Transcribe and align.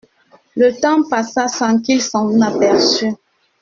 Le 0.55 0.71
temps 0.81 1.07
passa 1.07 1.47
sans 1.47 1.79
qu’il 1.79 2.01
s’en 2.01 2.41
aperçut. 2.41 3.13